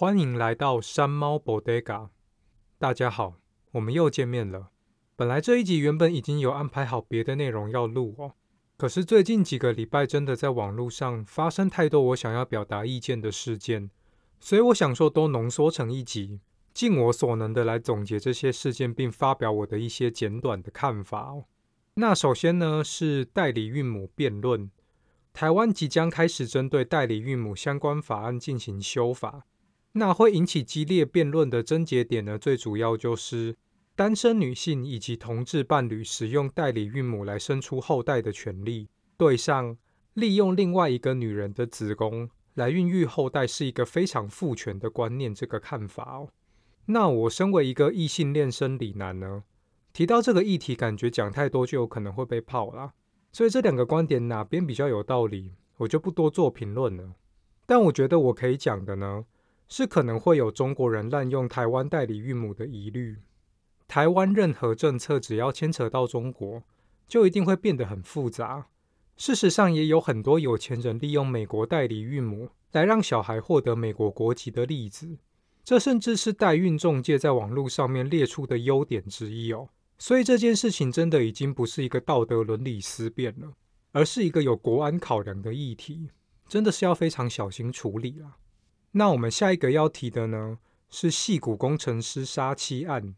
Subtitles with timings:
[0.00, 2.08] 欢迎来到山猫 Bodega。
[2.78, 3.34] 大家好，
[3.72, 4.70] 我们又见面了。
[5.14, 8.32] 本来这一集原本已经有安排好别的内容要录哦，
[8.78, 13.90] 可是最近几个礼拜真的在网络上发生太多我想要表达意见的事件，
[14.40, 16.40] 所以我想说都浓缩成一集，
[16.72, 21.44] 尽我所能的来总结这些事件，并发表我的一些简短的看法哦。
[21.96, 24.70] 那首先呢，是代理孕母辩论，
[25.34, 29.44] 台湾即将开始针对代理孕母相关法案进行修法。
[29.92, 33.56] 那会引起激烈辩论的症结点呢，最主要就是
[33.96, 39.76] 单身女性以及同志伴侣使用代理孕母来生出后代的权利，对上
[40.14, 46.28] 利用另外一个女人的子宫来孕育后代是一个非常父权的观念，这个看法哦。
[46.86, 49.42] 那我身为一个异性恋生理男呢，
[49.92, 52.92] 提到这个议题，感觉讲太多就有可能会被泡啦，
[53.32, 57.14] 所以这两个观点哪边比较有道理，我就不多做评论了。
[57.66, 59.24] 但我觉得我可以讲的呢。
[59.70, 63.16] 是可能会有中国人滥用台湾代理孕母的疑虑。
[63.88, 66.62] 台湾任何政策只要牵扯到中国，
[67.08, 68.66] 就一定会变得很复杂。
[69.16, 75.18] 事实上，也有很多有钱人利用美国代理孕母来让小孩获得美国国籍的例子。
[75.62, 79.68] 这甚至是代孕中介在网络上面列出的优点之一哦。
[79.98, 83.52] 所以这件事情真的已经不是一个道德伦理思辨了，
[83.92, 86.08] 而是一个有国安考量的议题，
[86.48, 88.36] 真的是要非常小心处理了。
[88.92, 93.14] 那我们下一个要提的呢，是矽谷工程师杀妻案。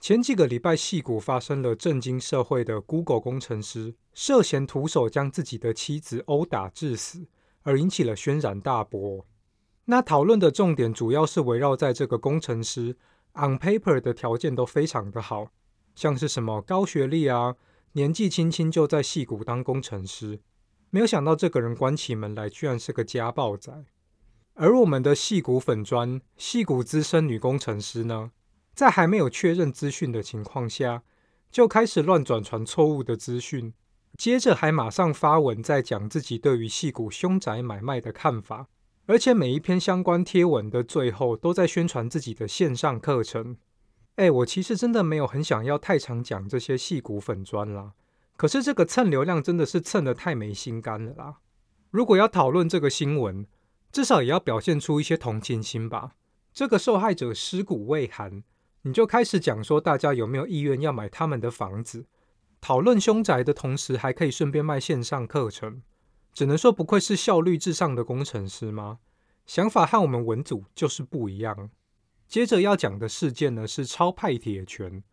[0.00, 7.26] 前几个礼拜，矽谷发生了震惊社会的 Google 工程师涉嫌徒手将自己的妻子殴打致死，
[7.62, 9.24] 而引起了轩然大波。
[9.86, 12.96] 那讨论的重点主要是围绕在这个工程师
[13.34, 15.52] on paper 的条件都非常的好，
[15.94, 17.54] 像是什么高学历啊，
[17.92, 20.40] 年纪轻轻就在矽谷当工程师，
[20.90, 23.84] 没有想到这个人关起门来居然是个家暴仔。
[24.56, 28.30] 而我们的戏骨粉专、戏骨资深女工程师呢，
[28.72, 31.02] 在还没有确认资讯的情况下，
[31.50, 33.74] 就开始乱转传错误的资讯，
[34.16, 38.68] 接着还马上发文在讲自己对于戏骨凶宅买卖的看法，
[39.06, 43.56] 而且每一篇相关贴文的最后都在宣传自己的线上课程。
[44.14, 47.94] 哎，我其实真的没有很想要太常讲这些戏骨粉专啦，
[48.36, 51.38] 可是这个蹭流量真的是蹭得太没心肝了啦。
[51.90, 53.44] 如果要讨论这个新闻，
[53.94, 56.16] 至少也要表现出一些同情心吧。
[56.52, 58.42] 这个受害者尸骨未寒，
[58.82, 62.04] 你就开始讲说大家有没有意愿要买他们的房子？
[62.60, 65.80] 讨论凶宅的同时，还可以顺便卖线上课程，
[66.32, 68.98] 只能说不愧是效率至上的工程师吗？
[69.46, 71.70] 想法和我们文组就是不一样。
[72.26, 75.04] 接着要讲的事件呢，是超派铁拳。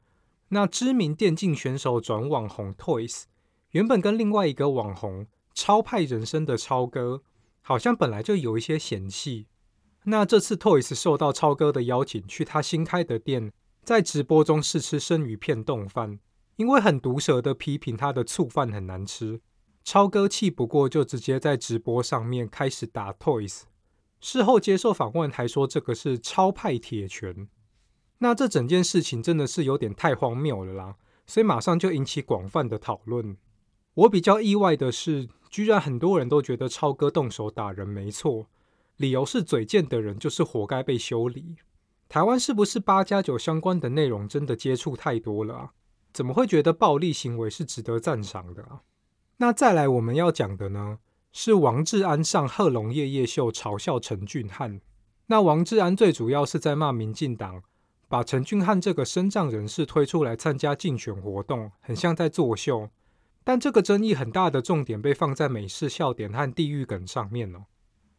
[0.48, 3.25] 那知名电竞选手转网红 Toys，
[3.74, 7.22] 原本跟另外一个网红超派人生的超哥。
[7.61, 9.47] 好像本来就有一些嫌隙。
[10.05, 13.51] 那这次 Toys 受到超哥的邀请，去他新开的店，
[13.83, 16.19] 在直播中试吃生鱼片冻饭，
[16.55, 19.41] 因为很毒舌的批评他的醋饭很难吃，
[19.83, 23.61] 超哥气不过，就直接在直播上面开始打 Toys。
[24.19, 27.47] 事后接受访问还说这个是超派铁拳。
[28.19, 30.95] 那这整件事情真的是有点太荒谬了啦，
[31.25, 33.35] 所以马上就引起广泛的讨论。
[33.94, 35.29] 我比较意外的是。
[35.50, 38.47] 居然很多人都觉得超哥动手打人没错，
[38.96, 41.57] 理由是嘴贱的人就是活该被修理。
[42.07, 45.72] 台湾是不是八加九相关的内容真的接触太多了啊？
[46.13, 48.84] 怎么会觉得暴力行为是值得赞赏的啊？
[49.40, 51.00] 那再来我们要讲的呢，
[51.34, 54.80] 是王志安上贺龙夜夜秀嘲笑陈俊翰。
[55.25, 57.62] 那王志安最主要是在骂民进党，
[58.07, 62.90] 把陈俊翰这个身障人士推出来参加竞选活动，很像在作秀。
[63.44, 67.66] 但这个争议很大的重点被放在美式笑点和地狱梗上面哦。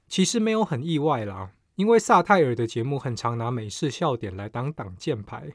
[0.08, 5.52] 其实没有很意外啦，因为萨泰尔的节目很常拿美式笑点来当挡箭牌。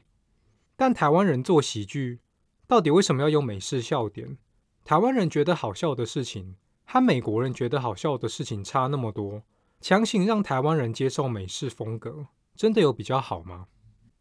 [0.74, 2.20] 但台湾人做喜剧，
[2.66, 4.38] 到底为什么要用美式笑点？
[4.84, 9.42] 台湾人觉得好笑的事情，和美国人觉得好笑的事情差那么多，
[9.80, 13.66] 强行让台湾人接受美式风格，真的有比较好吗？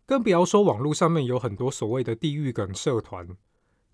[0.06, 3.27] 更不要说网络上面有很多所谓的地狱梗社团。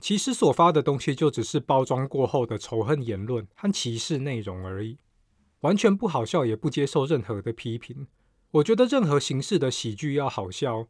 [0.03, 4.97] 其实所发的东西就只是包装过后的仇恨言论和歧视内容而已，
[5.61, 8.07] 完全不好笑，也不接受任何的批评。
[8.51, 10.87] 我觉得任何形式的喜剧要好笑，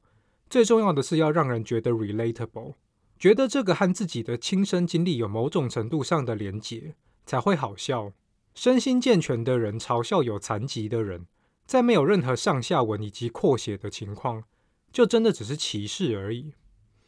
[0.49, 2.73] 最重要的是要让人觉得 relatable，
[3.19, 8.13] 觉得这个和自己的亲身经历有某种程度上的连结，才会好笑。
[8.55, 11.27] 身心健全的人嘲笑有残疾的人，
[11.67, 14.45] 在没有任何上下文以及扩写的情况，
[14.91, 16.53] 就真的只是歧视而已。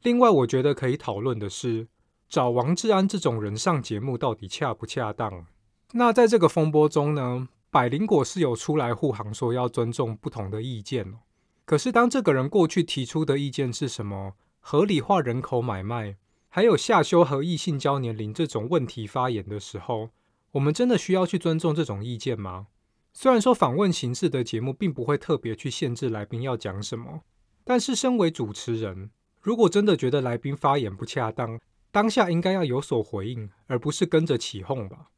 [0.03, 1.87] 另外，我觉得可以讨论的是，
[2.27, 5.45] 找王志安这种人上节目到底恰不恰当？
[5.94, 11.18] 那在这个风波中呢，百灵果是有出来护航，说要尊重不同的意见。
[11.66, 14.33] 可是当这个人过去提出的意见是什么？
[14.60, 16.18] 合理化人口买卖，
[16.50, 20.10] 还有下修和异性交年龄这种问题发言的时候，
[20.54, 22.68] 我们真的需要去尊重这种意见吗？
[23.13, 27.22] 虽然说访问形式的节目并不会特别去限制来宾要讲什么，
[27.63, 29.12] 但是身为主持人，
[29.42, 31.60] 如果真的觉得来宾发言不恰当，
[31.95, 35.12] 当下应该要有所回应，而不是跟着起哄吧。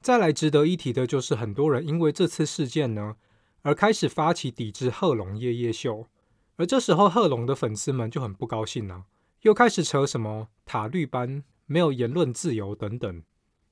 [0.00, 3.16] 再来值得一提的就是，很多人因为这次事件呢，
[3.60, 6.06] 而开始发起抵制贺龙夜夜秀，
[6.56, 9.04] 而这时候贺龙的粉丝们就很不高兴啊，
[9.42, 13.22] 又开始扯什么塔绿班没有言论自由等等。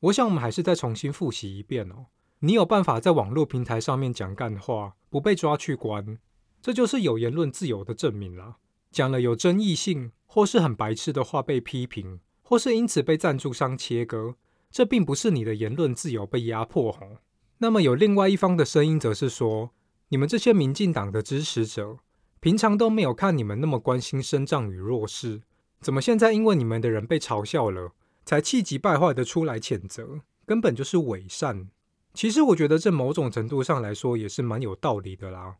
[0.00, 2.08] 我想我们还是再重新复习一遍哦。
[2.40, 6.18] 你有办法在网络平台上面讲干话，不被抓去关，
[6.60, 8.56] 这就是有言论自由的证明啦。
[8.90, 14.34] 讲了有争议性或是很白痴的话被批评，或是因此被赞助商切割，
[14.72, 17.18] 这并不是你的言论自由被压迫吼。
[17.58, 19.70] 那么有另外一方的声音则是说，
[20.08, 21.98] 你们这些民进党的支持者，
[22.40, 25.42] 平常都没有看你们那么关心身障与弱势，
[25.80, 27.92] 怎么现在因为你们的人被嘲笑了，
[28.24, 31.68] 才气急败坏的出来谴责，根本就是伪善。
[32.14, 35.58] 其实我觉得这某种程度上来说也是蛮有道理的啦。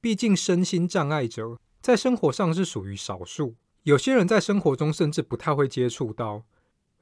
[0.00, 3.54] 毕竟身心障碍者在生活上是属于少数，
[3.84, 6.44] 有些人在生活中甚至不太会接触到，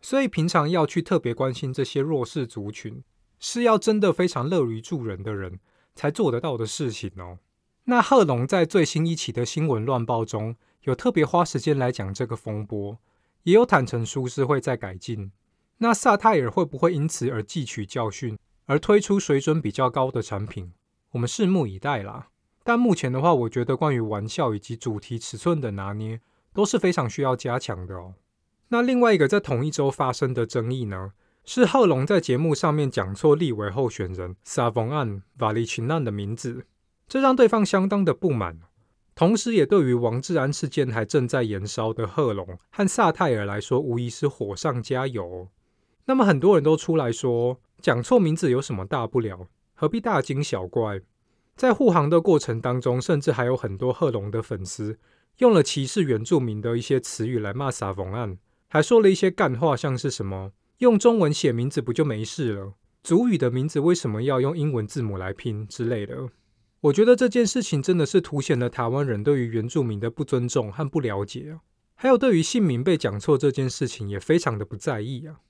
[0.00, 3.02] 所以平常要去特别关心这些弱势族群，
[3.38, 5.60] 是要真的非常乐于助人的人
[5.94, 7.38] 才做得到的事情哦。
[7.84, 12.98] 那贺龙在最新一期的新闻乱报中有特别花时间来讲这个风波，
[13.42, 15.32] 也有坦诚疏失会再改进。
[15.78, 18.38] 那萨泰尔会不会因此而汲取教训？
[18.66, 20.72] 而推出水准比较高的产品，
[21.10, 22.28] 我们拭目以待啦。
[22.62, 26.20] 但目前的话，我觉得关于玩笑以及主题尺寸的拿捏
[26.60, 28.12] 都是非常需要加强的哦。
[28.68, 31.12] 那另外一个在同一周发生的争议呢，
[31.42, 36.66] 是贺龙在节目上面讲错立委候选人撒丰案、瓦利群案的名字，
[37.08, 38.60] 这让对方相当的不满。
[39.14, 45.48] 同时，也对于王志安事件还正在延烧的贺龙和萨泰尔来说，无疑是火上加油。
[46.04, 49.48] 那么很多人都出来说，讲错名字有什么大不了？
[49.74, 51.00] 何必大惊小怪？
[51.56, 54.98] 在护航的过程当中，甚至还有很多贺龙的粉丝
[55.38, 58.38] 用了歧视原住民的一些词语来骂撒丰案，
[58.68, 62.74] 还说了一些干话，像是什么用中文写名字不就没事了？
[63.02, 66.28] 族语的名字为什么要用英文字母来拼之类的？
[66.82, 71.60] 我觉得这件事情真的是凸显了台湾人对于原住民的不尊重和不了解啊！
[71.94, 75.40] 还有对于姓名被讲错这件事情也非常的不在意啊！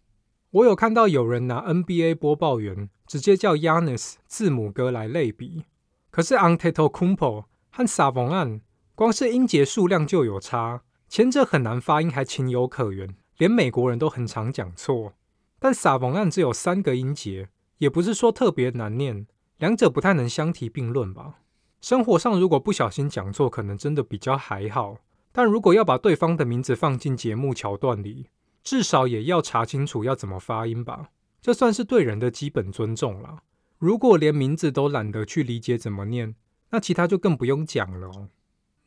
[0.50, 5.62] 我有看到有人拿 NBA 播报员直接叫 Yanis 字母哥来类比，
[6.10, 8.60] 可是 Antetokounmpo 和撒丰案
[9.00, 15.14] 光是音节数量就有差，前者很难发音还情有可原，连美国人都很常讲错，
[15.58, 17.48] 但撒蒙案只有三个音节，
[17.78, 19.26] 也不是说特别难念，
[19.56, 21.36] 两者不太能相提并论吧。
[21.80, 24.98] 生活上如果不小心讲错，可能真的比较还好，
[25.32, 28.26] 但如果要把对方的名字放进节目桥段里，
[28.62, 31.08] 至少也要查清楚要怎么发音吧，
[31.40, 33.38] 这算是对人的基本尊重了。
[33.78, 36.34] 如果连名字都懒得去理解怎么念，
[36.68, 38.28] 那其他就更不用讲了哦。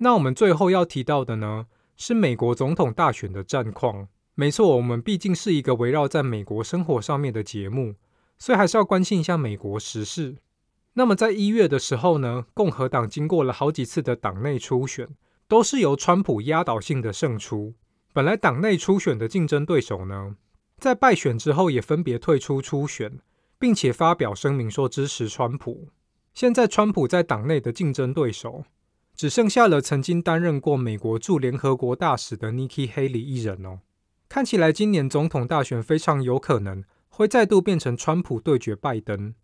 [0.04, 4.10] 那我们最后要提到的呢，是美国总统大选的战况。
[4.36, 7.96] 没错，我们毕竟是一个围绕在美国生活上面的节目，
[8.38, 10.36] 所以还是要关心一下美国时事。
[10.96, 15.08] 那么在一月的时候呢，共和党经过了好几次的党内初选，
[15.48, 17.74] 都是由川普压倒性的胜出。
[18.12, 20.36] 本来党内初选的竞争对手呢，
[20.80, 23.20] 在败选之后也分别退出初选，
[23.58, 25.88] 并且发表声明说支持川普。
[26.34, 28.66] 现在川普在党内的竞争对手
[29.16, 33.80] 只剩下了曾经担任过美国驻联合国大使的 Nikki Haley 一人哦。
[34.28, 39.36] 看起来今年总统大选非常有可能会再度变成川普对决拜登。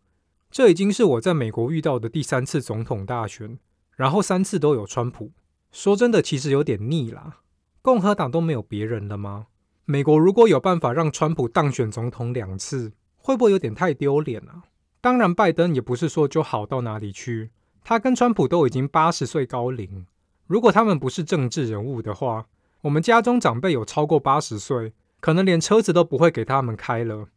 [0.49, 3.59] 这已经是我在美国遇到的第三次总统大选，
[3.95, 5.31] 然后三次都有川普。
[5.71, 7.41] 说真的，其实有点腻啦。
[7.83, 9.45] 共和党都没有别人了吗？
[9.85, 14.63] 美国如果有办法让川普当选总统两次，会不会有点太丢脸啊？
[14.99, 17.51] 当然，拜登也不是说就好到哪里去，
[17.83, 20.05] 他跟川普都已经八十岁高龄。
[20.47, 22.47] 如果他们不是政治人物的话，
[22.81, 27.27] 我们家中长辈有超过八十岁，可能连车子都不会给他们开了。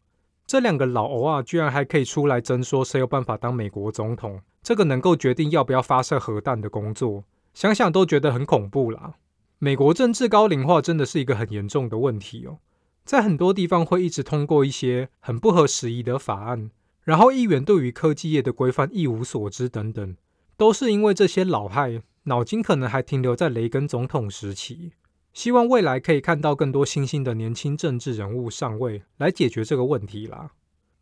[0.45, 7.23] 这两个老欧啊，居然还可以出来争说谁有办法当美国总统，这个能够决定要不要发射核弹的工作，
[7.53, 9.13] 想想都觉得很恐怖啦。
[9.59, 12.57] 美国政治高龄化真的是一个很严重的问题哦，
[13.05, 16.69] 在很多地方会一直通过一些很不合时宜的法案，
[17.03, 20.15] 然后议员对于科技业的规范一无所知等等，
[20.57, 24.93] 都是因为这些老害脑筋可能还停留在雷根总统时期。
[25.33, 30.51] 希望未来可以看到更多新兴的年轻政治人物上位来解决这个问题啦。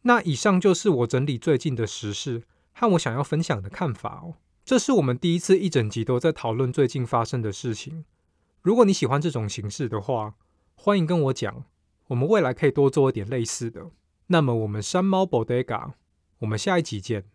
[0.03, 4.35] 那以上就是我整理最近的时事，和我想要分享的看法哦。
[4.63, 8.05] 这是我们第一次一整集都在讨论最近发生的事情。
[8.61, 10.35] 如果你喜欢这种形式的话，
[10.75, 11.65] 欢迎跟我讲，
[12.07, 13.91] 我们未来可以多做一点类似的。
[14.27, 15.91] 那么，我们山猫 Bodega，
[16.39, 17.25] 我们下一集见。